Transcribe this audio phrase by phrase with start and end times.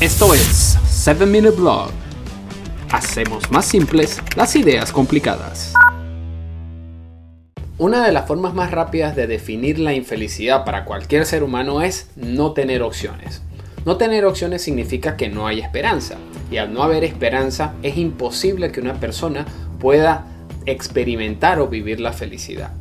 [0.00, 1.88] Esto es 7 Minute Blog.
[2.90, 5.72] Hacemos más simples las ideas complicadas.
[7.78, 12.10] Una de las formas más rápidas de definir la infelicidad para cualquier ser humano es
[12.16, 13.42] no tener opciones.
[13.84, 16.16] No tener opciones significa que no hay esperanza.
[16.50, 19.46] Y al no haber esperanza es imposible que una persona
[19.78, 20.26] pueda
[20.66, 22.72] experimentar o vivir la felicidad.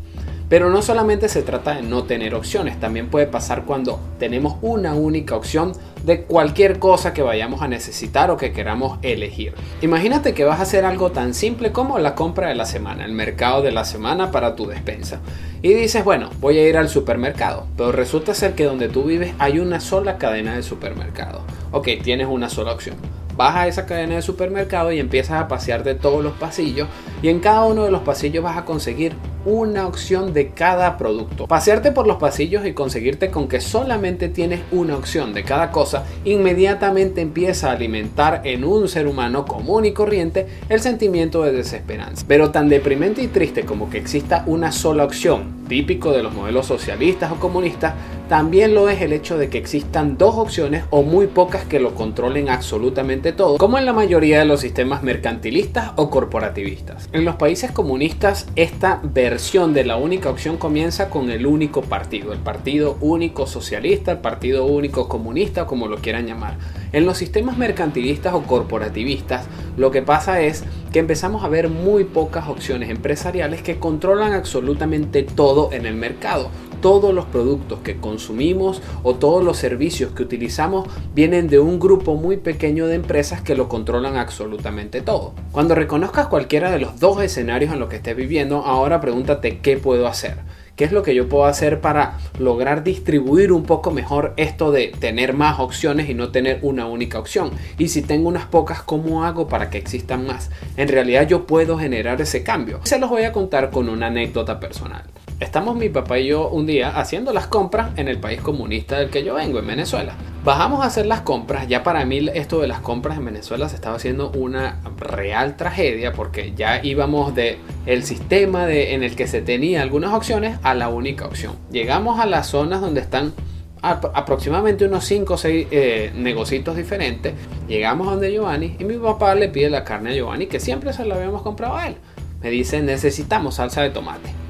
[0.50, 4.94] Pero no solamente se trata de no tener opciones, también puede pasar cuando tenemos una
[4.94, 5.74] única opción
[6.06, 9.54] de cualquier cosa que vayamos a necesitar o que queramos elegir.
[9.82, 13.14] Imagínate que vas a hacer algo tan simple como la compra de la semana, el
[13.14, 15.22] mercado de la semana para tu despensa.
[15.62, 19.34] Y dices, bueno, voy a ir al supermercado, pero resulta ser que donde tú vives
[19.40, 21.42] hay una sola cadena de supermercado.
[21.72, 22.98] Ok, tienes una sola opción
[23.36, 26.88] vas a esa cadena de supermercado y empiezas a pasear de todos los pasillos
[27.22, 31.48] y en cada uno de los pasillos vas a conseguir una opción de cada producto.
[31.48, 36.06] Pasearte por los pasillos y conseguirte con que solamente tienes una opción de cada cosa
[36.26, 42.26] inmediatamente empieza a alimentar en un ser humano común y corriente el sentimiento de desesperanza.
[42.28, 46.66] Pero tan deprimente y triste como que exista una sola opción, típico de los modelos
[46.66, 47.94] socialistas o comunistas,
[48.34, 51.94] también lo es el hecho de que existan dos opciones o muy pocas que lo
[51.94, 57.08] controlen absolutamente todo, como en la mayoría de los sistemas mercantilistas o corporativistas.
[57.14, 62.34] En los países comunistas, esta versión de la única opción comienza con el único partido,
[62.34, 66.58] el partido único socialista, el partido único comunista, como lo quieran llamar.
[66.92, 69.46] En los sistemas mercantilistas o corporativistas,
[69.78, 75.22] lo que pasa es que empezamos a ver muy pocas opciones empresariales que controlan absolutamente
[75.22, 76.50] todo en el mercado
[76.84, 82.16] todos los productos que consumimos o todos los servicios que utilizamos vienen de un grupo
[82.16, 85.34] muy pequeño de empresas que lo controlan absolutamente todo.
[85.54, 89.78] Cuando reconozcas cualquiera de los dos escenarios en los que estés viviendo, ahora pregúntate qué
[89.78, 90.40] puedo hacer.
[90.76, 94.88] ¿Qué es lo que yo puedo hacer para lograr distribuir un poco mejor esto de
[94.88, 97.52] tener más opciones y no tener una única opción?
[97.78, 100.50] Y si tengo unas pocas, ¿cómo hago para que existan más?
[100.76, 102.82] En realidad yo puedo generar ese cambio.
[102.84, 105.13] Se los voy a contar con una anécdota personal.
[105.44, 109.10] Estamos mi papá y yo un día haciendo las compras en el país comunista del
[109.10, 110.16] que yo vengo, en Venezuela.
[110.46, 113.76] Bajamos a hacer las compras, ya para mí esto de las compras en Venezuela se
[113.76, 119.28] estaba haciendo una real tragedia porque ya íbamos de el sistema de, en el que
[119.28, 121.58] se tenía algunas opciones a la única opción.
[121.72, 123.34] Llegamos a las zonas donde están
[123.82, 127.34] aproximadamente unos 5 o 6 eh, negocios diferentes.
[127.68, 130.94] Llegamos a donde Giovanni y mi papá le pide la carne a Giovanni que siempre
[130.94, 131.98] se la habíamos comprado a él.
[132.42, 134.43] Me dice necesitamos salsa de tomate.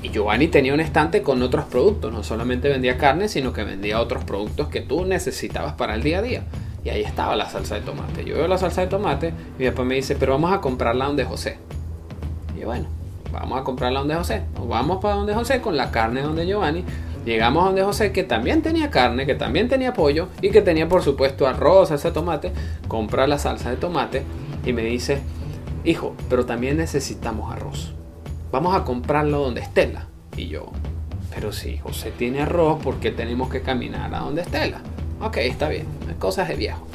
[0.00, 4.00] Y Giovanni tenía un estante con otros productos, no solamente vendía carne, sino que vendía
[4.00, 6.42] otros productos que tú necesitabas para el día a día.
[6.84, 8.24] Y ahí estaba la salsa de tomate.
[8.24, 11.06] Yo veo la salsa de tomate y mi papá me dice, pero vamos a comprarla
[11.06, 11.58] donde José.
[12.56, 12.86] Y bueno,
[13.32, 14.42] vamos a comprarla donde José.
[14.54, 16.84] Nos vamos para donde José con la carne donde Giovanni.
[17.24, 20.88] Llegamos a donde José, que también tenía carne, que también tenía pollo y que tenía
[20.88, 22.52] por supuesto arroz, salsa de tomate.
[22.86, 24.22] Compra la salsa de tomate
[24.64, 25.20] y me dice,
[25.84, 27.97] hijo, pero también necesitamos arroz
[28.50, 30.06] vamos a comprarlo donde Estela.
[30.36, 30.66] Y yo,
[31.34, 34.80] pero si José tiene arroz, ¿por qué tenemos que caminar a donde Estela?
[35.20, 35.86] Ok, está bien,
[36.18, 36.86] cosas de viejo.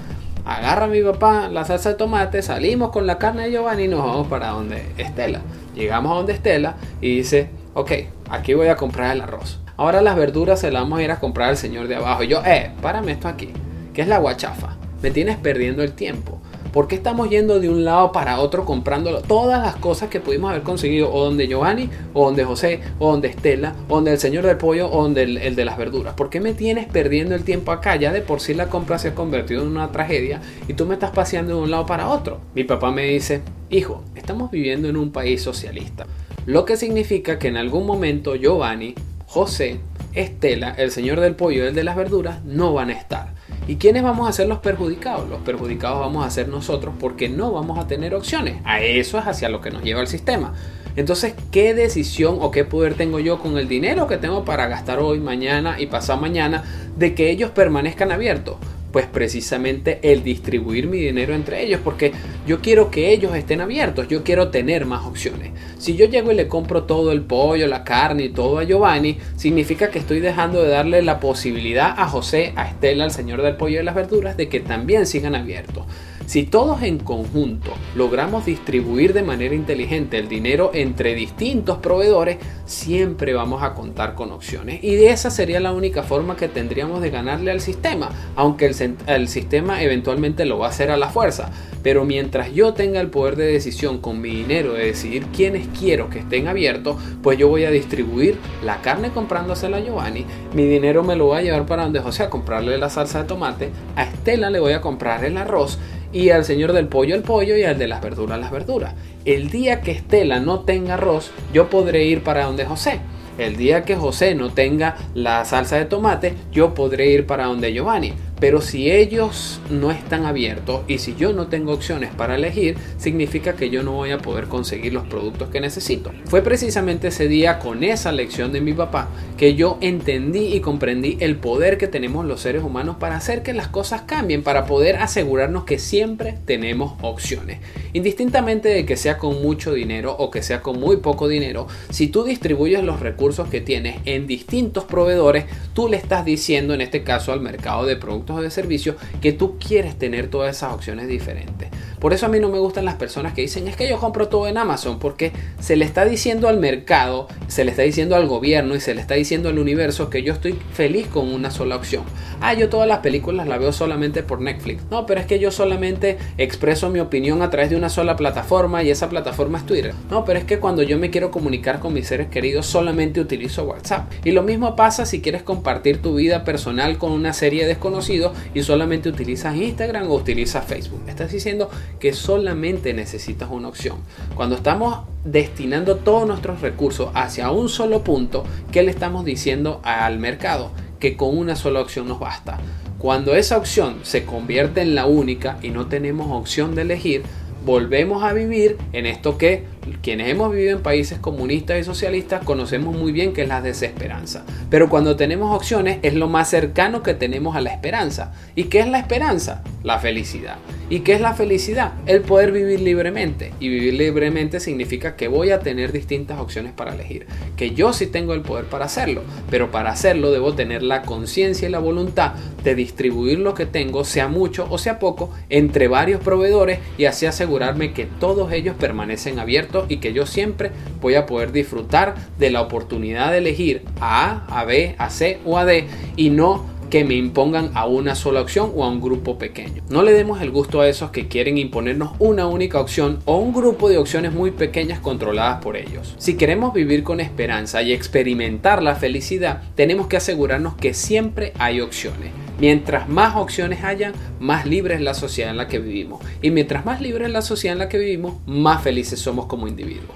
[0.46, 3.88] Agarra a mi papá la salsa de tomate, salimos con la carne de Giovanni y
[3.88, 5.42] nos vamos para donde Estela.
[5.76, 7.92] Llegamos a donde Estela y dice, ok,
[8.30, 9.60] aquí voy a comprar el arroz.
[9.78, 12.24] Ahora las verduras se las vamos a ir a comprar al señor de abajo.
[12.24, 13.52] Y yo, eh, párame esto aquí,
[13.94, 14.76] que es la guachafa.
[15.02, 16.42] Me tienes perdiendo el tiempo.
[16.74, 19.22] ¿Por qué estamos yendo de un lado para otro comprándolo?
[19.22, 23.28] Todas las cosas que pudimos haber conseguido, o donde Giovanni, o donde José, o donde
[23.28, 26.16] Estela, o donde el señor del pollo, o donde el, de las verduras.
[26.16, 27.96] ¿Por qué me tienes perdiendo el tiempo acá?
[27.98, 30.96] Ya de por sí la compra se ha convertido en una tragedia y tú me
[30.96, 32.42] estás paseando de un lado para otro.
[32.56, 36.08] Mi papá me dice, hijo, estamos viviendo en un país socialista.
[36.48, 38.96] Lo que significa que en algún momento Giovanni,
[39.28, 39.80] José,
[40.14, 43.33] Estela, el señor del pollo y el de las verduras no van a estar.
[43.66, 45.30] ¿Y quiénes vamos a ser los perjudicados?
[45.30, 48.58] Los perjudicados vamos a ser nosotros porque no vamos a tener opciones.
[48.66, 50.54] A eso es hacia lo que nos lleva el sistema.
[50.98, 55.00] Entonces, ¿qué decisión o qué poder tengo yo con el dinero que tengo para gastar
[55.00, 56.64] hoy, mañana y pasado mañana
[56.98, 58.58] de que ellos permanezcan abiertos?
[58.94, 62.14] Pues precisamente el distribuir mi dinero entre ellos, porque
[62.46, 65.52] yo quiero que ellos estén abiertos, yo quiero tener más opciones.
[65.80, 69.18] Si yo llego y le compro todo el pollo, la carne y todo a Giovanni,
[69.36, 73.56] significa que estoy dejando de darle la posibilidad a José, a Estela, al señor del
[73.56, 75.88] pollo y de las verduras, de que también sigan abiertos.
[76.26, 83.34] Si todos en conjunto logramos distribuir de manera inteligente el dinero entre distintos proveedores, siempre
[83.34, 84.84] vamos a contar con opciones.
[84.84, 88.98] Y de esa sería la única forma que tendríamos de ganarle al sistema, aunque el,
[89.08, 91.52] el sistema eventualmente lo va a hacer a la fuerza.
[91.84, 96.10] Pero mientras yo tenga el poder de decisión con mi dinero de decidir quiénes quiero
[96.10, 101.04] que estén abiertos, pues yo voy a distribuir la carne comprándosela a Giovanni, mi dinero
[101.04, 104.04] me lo voy a llevar para donde José a comprarle la salsa de tomate, a
[104.04, 105.78] Estela le voy a comprar el arroz
[106.14, 108.94] y al señor del pollo el pollo y al de las verduras las verduras.
[109.26, 113.00] El día que Estela no tenga arroz, yo podré ir para donde José.
[113.38, 117.74] El día que José no tenga la salsa de tomate, yo podré ir para donde
[117.74, 118.14] Giovanni.
[118.44, 123.54] Pero si ellos no están abiertos y si yo no tengo opciones para elegir, significa
[123.54, 126.12] que yo no voy a poder conseguir los productos que necesito.
[126.26, 129.08] Fue precisamente ese día con esa lección de mi papá
[129.38, 133.54] que yo entendí y comprendí el poder que tenemos los seres humanos para hacer que
[133.54, 137.60] las cosas cambien, para poder asegurarnos que siempre tenemos opciones.
[137.94, 142.08] Indistintamente de que sea con mucho dinero o que sea con muy poco dinero, si
[142.08, 147.04] tú distribuyes los recursos que tienes en distintos proveedores, tú le estás diciendo en este
[147.04, 151.70] caso al mercado de productos de servicio que tú quieres tener todas esas opciones diferentes.
[152.04, 154.28] Por eso a mí no me gustan las personas que dicen es que yo compro
[154.28, 158.28] todo en Amazon porque se le está diciendo al mercado, se le está diciendo al
[158.28, 161.78] gobierno y se le está diciendo al universo que yo estoy feliz con una sola
[161.78, 162.04] opción.
[162.42, 164.84] Ah, yo todas las películas las veo solamente por Netflix.
[164.92, 168.84] No, pero es que yo solamente expreso mi opinión a través de una sola plataforma
[168.84, 169.94] y esa plataforma es Twitter.
[170.10, 173.64] No, pero es que cuando yo me quiero comunicar con mis seres queridos solamente utilizo
[173.64, 174.12] WhatsApp.
[174.26, 178.36] Y lo mismo pasa si quieres compartir tu vida personal con una serie de desconocidos
[178.54, 181.04] y solamente utilizas Instagram o utilizas Facebook.
[181.08, 183.98] Estás diciendo que solamente necesitas una opción.
[184.36, 190.20] Cuando estamos destinando todos nuestros recursos hacia un solo punto, ¿qué le estamos diciendo al
[190.20, 190.72] mercado?
[191.00, 192.60] Que con una sola opción nos basta.
[192.98, 197.24] Cuando esa opción se convierte en la única y no tenemos opción de elegir,
[197.66, 199.66] volvemos a vivir en esto que
[200.02, 204.46] quienes hemos vivido en países comunistas y socialistas conocemos muy bien que es la desesperanza.
[204.70, 208.34] Pero cuando tenemos opciones es lo más cercano que tenemos a la esperanza.
[208.56, 209.64] ¿Y qué es la esperanza?
[209.84, 210.58] La felicidad.
[210.90, 211.94] ¿Y qué es la felicidad?
[212.06, 213.54] El poder vivir libremente.
[213.60, 217.26] Y vivir libremente significa que voy a tener distintas opciones para elegir.
[217.56, 219.24] Que yo sí tengo el poder para hacerlo.
[219.50, 222.34] Pero para hacerlo debo tener la conciencia y la voluntad
[222.64, 227.26] de distribuir lo que tengo, sea mucho o sea poco, entre varios proveedores y así
[227.26, 230.72] asegurarme que todos ellos permanecen abiertos y que yo siempre
[231.02, 235.40] voy a poder disfrutar de la oportunidad de elegir a A, a B, a C
[235.46, 239.02] o a D y no que me impongan a una sola opción o a un
[239.02, 239.82] grupo pequeño.
[239.90, 243.52] No le demos el gusto a esos que quieren imponernos una única opción o un
[243.52, 246.14] grupo de opciones muy pequeñas controladas por ellos.
[246.20, 251.82] Si queremos vivir con esperanza y experimentar la felicidad, tenemos que asegurarnos que siempre hay
[251.82, 252.30] opciones.
[252.60, 256.22] Mientras más opciones hayan, más libre es la sociedad en la que vivimos.
[256.42, 259.68] Y mientras más libre es la sociedad en la que vivimos, más felices somos como
[259.68, 260.16] individuos.